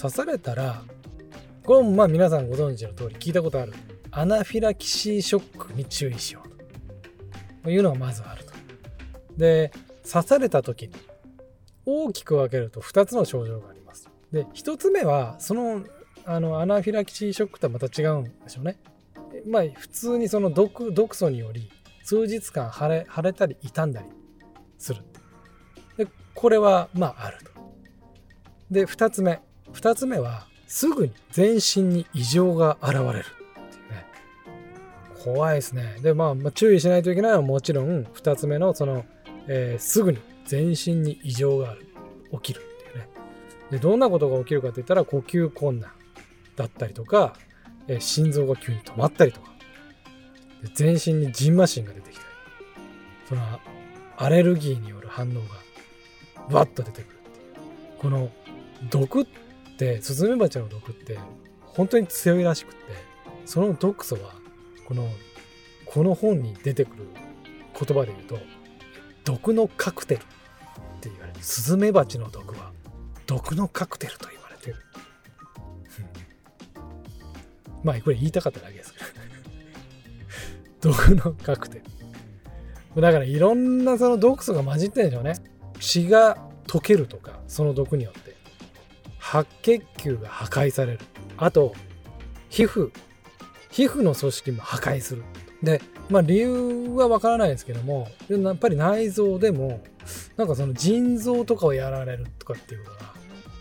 [0.00, 0.82] 刺されたら
[1.64, 3.74] これもまあ皆さんご存知の通り聞いたことある
[4.12, 8.52] アナフィラキシーショックに注意しようというのがまずあると。
[9.36, 9.72] で
[10.10, 10.94] 刺された時に
[11.86, 14.08] 大きく分けると2つの症状があります。
[14.32, 15.84] で1つ目はその
[16.24, 18.78] あのアナフィラキシーショックとはまた違うんでしょうね。
[19.46, 21.70] まあ普通にその毒毒素により
[22.04, 24.08] 数日間腫れ腫れたり傷んだり
[24.78, 25.02] する
[25.96, 27.50] でこれはまああると
[28.70, 29.40] で2つ目
[29.72, 33.24] 2つ目はすぐに全身に異常が現れる
[35.22, 35.96] 怖いですね。
[36.02, 39.04] で、まあ、まあ注意しないといけないのはもちろん2つ目のその、
[39.46, 41.86] えー、すぐに全身に異常がある。
[42.32, 43.08] 起きるっていうね。
[43.72, 45.90] でどんなことが起きるかって言ったら呼吸困難
[46.56, 47.34] だったりとか、
[47.88, 49.50] えー、心臓が急に止まったりとか。
[50.74, 52.26] 全身にジンマシンが出てきたり。
[53.30, 53.42] その
[54.16, 55.34] アレルギーによる反応
[56.48, 57.30] がわっと出てくるて
[57.98, 58.30] この
[58.90, 59.26] 毒っ
[59.78, 61.18] てスズメバチの毒って
[61.62, 62.78] 本当に強いらしくって
[63.46, 64.39] その毒素は
[64.90, 65.08] この
[65.86, 67.06] この本に出てくる
[67.80, 68.38] 言葉で言うと
[69.22, 70.22] 毒のカクテルっ
[71.00, 71.38] て言われる。
[71.40, 72.72] スズメバチの毒は
[73.24, 74.76] 毒のカクテルと言われてる、
[77.84, 78.92] まあこれ言いたかっただけです。
[78.92, 78.98] け
[80.88, 81.80] ど毒のカクテ
[82.96, 83.00] ル。
[83.00, 85.34] だからいろんなその毒素が混じってるんでしょうね。
[85.78, 88.34] 血が溶けるとかその毒によって。
[89.20, 90.98] 白血球が破壊される。
[91.36, 91.76] あと
[92.48, 92.90] 皮膚
[93.70, 95.22] 皮膚の組織も破壊する。
[95.62, 99.82] でまあ理由はわからないですけどもやっぱり内臓でも
[100.36, 102.98] なんかその腎臓とかをやられるとかっていうのが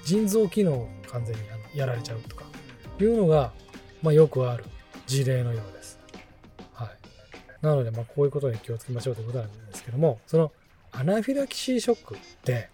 [0.05, 1.41] 腎臓機能を完全に
[1.75, 2.45] やられちゃうとか
[3.01, 3.51] いうのが、
[4.01, 4.63] まあ、よくある。
[5.09, 5.99] 事例のようです。
[6.73, 6.89] はい、
[7.61, 10.51] なのでまあこういうことに気をつけましょうということなんですけどもその
[10.91, 12.69] アナフィラキシーショックって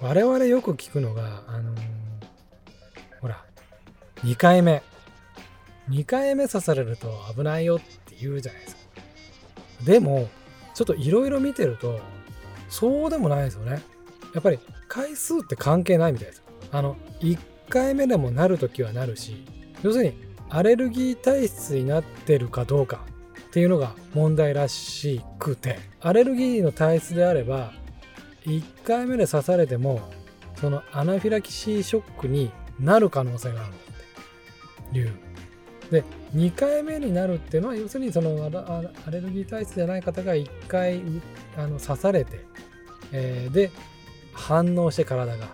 [0.00, 1.78] 我々よく聞くのが、あのー、
[3.20, 3.44] ほら
[4.24, 4.82] 2回目。
[5.90, 8.82] 2回目刺されると危ないよって言うじゃないですか。
[9.84, 10.28] でも、
[10.74, 12.00] ちょっといろいろ見てると、
[12.68, 13.82] そうでもないですよね。
[14.34, 16.42] やっぱり回数って関係ないみたいです。
[16.70, 19.44] あの、1回目でもなるときはなるし、
[19.82, 20.14] 要するに
[20.48, 23.04] アレルギー体質になってるかどうか
[23.48, 27.72] っていうのが問題らしくて、アレルギーの体質であれば、
[28.46, 30.00] 1回目で刺されても、
[30.56, 33.72] そのアナフィラキシーショックになる可能性がある
[34.90, 35.12] っていう
[35.90, 41.02] で2回目になるっていうのは要するにそのアレルギー体質じゃない方が1回
[41.56, 42.40] あの刺されて、
[43.12, 43.70] えー、で
[44.32, 45.48] 反応して体が。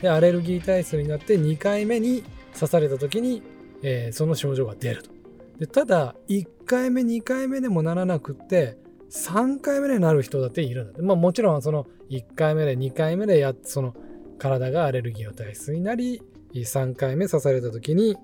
[0.00, 2.22] でアレルギー体質になって2回目に
[2.54, 3.42] 刺された時に、
[3.82, 5.10] えー、その症状が出ると。
[5.58, 8.78] でただ1回目2回目でもならなくって
[9.10, 11.02] 3回目になる人だっているんだ。
[11.02, 13.94] まあもちろんその1回目で2回目でやその
[14.38, 16.22] 体がアレルギーの体質になり
[16.54, 18.16] 3回目刺された時に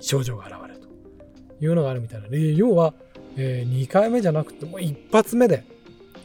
[0.00, 2.94] 症状が現れるというのがあるみたいなで要は、
[3.36, 5.64] えー、2回目じゃなくても一発目で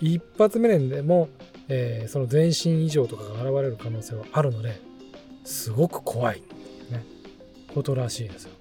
[0.01, 1.29] 一発目でも、
[1.67, 4.79] えー、その全身異常とかが現れる可能性はあるので
[5.43, 6.41] すごく怖い、
[6.91, 7.05] ね、
[7.73, 8.51] ことらしいですよ。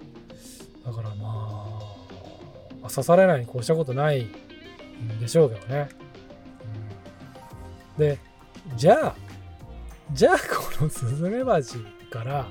[0.85, 1.21] だからまあ、
[2.81, 5.89] まあ、刺されないに越したことないんでしょうけどね、
[7.97, 8.19] うん、で
[8.77, 9.15] じゃあ
[10.13, 11.77] じゃあこのスズメバチ
[12.11, 12.47] から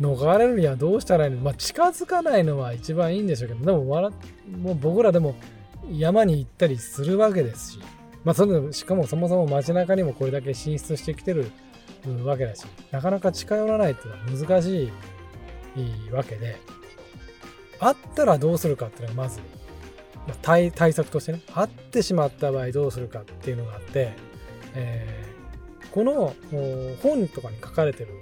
[0.00, 1.38] 逃れるにはどうしたらいいの？
[1.38, 4.12] まあ近づかないのは一番いいんでしょうけどでも笑
[4.60, 5.34] もう僕らでも
[5.90, 7.78] 山に行ったりするわけですし
[8.24, 11.50] まあそのしかもそもそも街中にもこれだけ進出してきてる
[12.24, 14.90] わけだしなかなか近寄らないっていうのは難し
[15.76, 16.56] いわけで
[17.80, 19.40] あったらどうするかっていうのはまず、
[20.26, 24.12] まあ、対対策としてね会ってしまった場合どうするかっていうのがあって、
[24.74, 26.34] えー、この
[27.02, 28.20] 本とかに書かれてる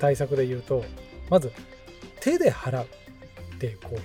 [0.00, 0.84] 対策で言うと
[1.30, 1.52] まず
[2.20, 3.98] 手で払うっていうこ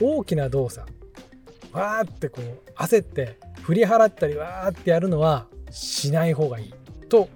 [0.00, 0.90] う大きな動作
[1.72, 6.74] わーってこう焦って振り払ったりわーってやるのはしない方がいい
[7.08, 7.28] と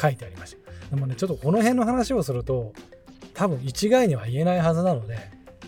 [0.00, 0.62] 書いてありました。
[0.94, 2.72] でもねちょっとこの辺の話をすると
[3.34, 5.18] 多分一概には言えないはずなので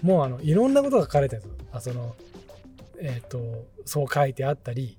[0.03, 2.15] もうあのいろんなことが書かれてるあその
[3.01, 3.39] えっ、ー、と
[3.87, 4.99] そう書いてあったり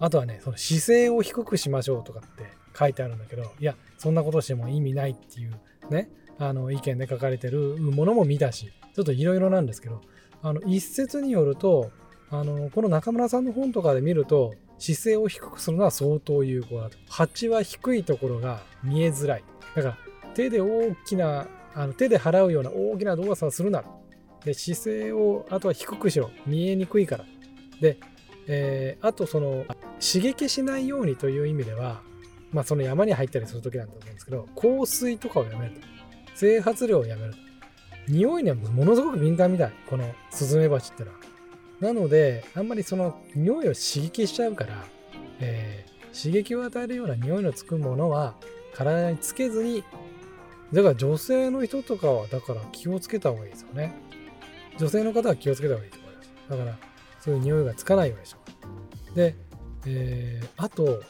[0.00, 2.44] あとはねその姿勢を低くしましょうとかって
[2.78, 5.58] 書いてあるんだけどいやそんなことしても意味ないっていう
[5.90, 10.02] ねあの意見で書かれてるものも見たしちょっといろいろなんですけど
[10.42, 11.90] あの一説によると
[12.30, 16.98] あのこの中村さんの本とかで見ると姿勢を低くするのは相当有効だと。
[17.08, 19.44] 蜂は低いところが見えづらい。
[19.74, 19.98] だから
[20.34, 23.84] 手で大きなあの手で払うような大きな動作をするな。
[24.44, 26.30] で姿勢をあとは低くしろ。
[26.46, 27.24] 見えにくいから。
[27.80, 27.98] で、
[28.46, 29.64] えー、あとその
[29.98, 32.02] 刺激しないようにという意味では
[32.56, 35.80] まあ、その山に入ったりする時なんだと思うんですけど香水とかをやめると。
[36.34, 37.38] 整髪料をやめると。
[38.08, 39.72] 匂いにはものすごく敏感みたい。
[39.86, 41.18] このスズメバチってのは。
[41.80, 44.86] なのであんまりその匂いを刺激しちゃうから、
[45.40, 48.36] えー、刺激を与えるような匂いのつくものは
[48.72, 49.84] 体につけずに
[50.72, 53.94] だから女性の人とかはだから気をつけた方がいいですよね。
[54.78, 56.30] 女性の方は気をつけた方がいいと思います。
[56.48, 56.78] だから
[57.20, 58.38] そういう匂いがつかないようにしよ
[59.12, 59.14] う。
[59.14, 59.36] で、
[59.86, 61.02] えー、あと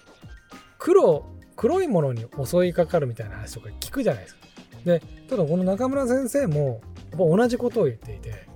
[0.79, 4.41] 黒黒いものに襲いかかるみたいな話とか聞くじゃないですか。
[4.85, 6.81] でただこの中村先生も
[7.11, 8.47] やっぱ同じことを言っていて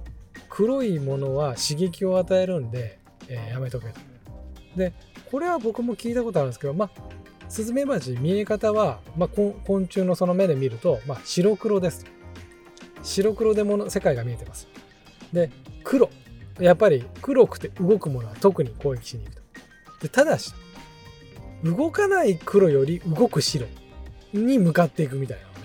[0.49, 2.99] 黒いものは刺激を与えるんで、
[3.29, 4.01] えー、やめとけと。
[4.77, 4.93] で
[5.31, 6.91] これは僕も聞いたことあるんですけどまあ
[7.49, 12.07] スズメバチ見え方は、まあ、昆虫のその目で見ると、まあ、白黒です
[13.03, 14.69] 白黒でもの世界が見えてます。
[15.33, 15.51] で
[15.83, 16.11] 黒
[16.61, 19.43] やっぱり黒くて動くものは特に攻撃しに行くと。
[20.03, 20.53] でただし
[21.65, 23.67] 動かない黒より動く白
[24.33, 25.61] に向かっていくみたいなので、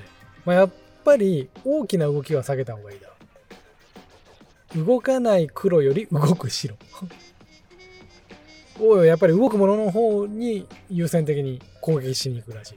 [0.46, 0.70] まあ、やっ
[1.04, 3.14] ぱり大きな動きは避けた方がいいだろ
[4.82, 4.86] う。
[4.86, 6.76] 動かない黒より動く白。
[8.82, 12.76] をやっぱり動くものの方に優先的に攻撃しに行くらしい。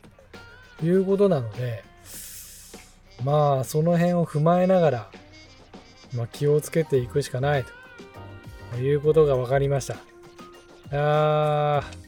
[0.78, 1.82] ということなので
[3.24, 5.10] まあその辺を踏まえながら、
[6.14, 7.78] まあ、気をつけていくしかないと。
[8.76, 9.96] いうことが分かりました。
[10.92, 12.07] あー。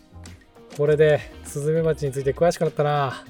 [0.77, 3.25] これでスズメバチについて詳しくなったな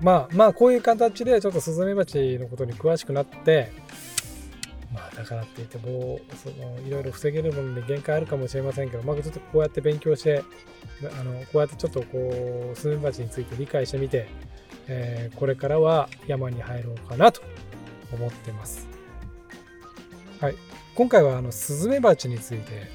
[0.00, 3.72] まあまあこういう形でちょっとスズメバチのことに詳しくなって
[4.92, 10.44] まあだからって言ってもそのいろいろ防げるもので限界あるかもしれませんけどまあちょっとこうやって勉強して
[11.20, 14.28] あのこうやってちょっとこうスズメバチについて理解してみて、
[14.86, 17.42] えー、これからは山に入ろうかなと
[18.12, 18.86] 思ってます。
[20.40, 20.54] はい、
[20.94, 22.90] 今回はあのスズメバチについて、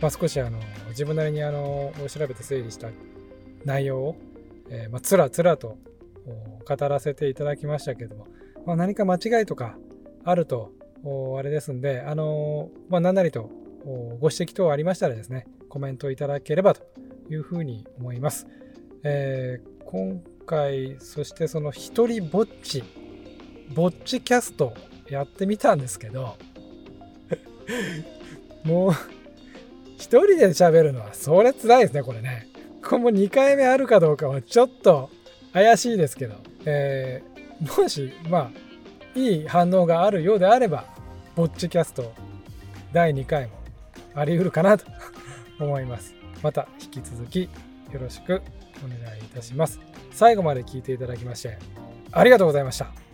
[0.00, 2.88] まあ、少しあの自分なりにあの調べて整理した
[3.64, 4.16] 内容を、
[4.70, 5.76] えー、まあ、つらつらと
[6.66, 8.26] 語らせていただきましたけども、
[8.66, 9.76] まあ、何か間違いとか
[10.24, 10.72] あると
[11.38, 13.50] あれですんで、あのまあ、何なりと
[13.84, 16.82] ご指摘等ありましたらですね、コメントいただければと
[17.30, 18.46] いうふうに思います。
[19.02, 22.84] えー、今回、そしてその一人ぼっち、
[23.74, 24.74] ぼっちキャスト
[25.08, 26.36] やってみたんですけど、
[28.64, 28.92] もう、
[30.00, 32.48] 一人で喋るのはそれ辛いですね、これね。
[32.82, 35.10] これも2回目あるかどうかはちょっと
[35.52, 38.50] 怪しいですけど、えー、もし、まあ、
[39.14, 40.86] いい反応があるようであれば、
[41.36, 42.12] ぼっちキャスト
[42.92, 43.52] 第2回も
[44.14, 44.86] あり得るかなと
[45.60, 46.14] 思います。
[46.42, 48.40] また引き続きよろしく
[48.82, 49.80] お願いいたします。
[50.12, 51.58] 最後まで聞いていただきまして
[52.10, 53.09] ありがとうございました。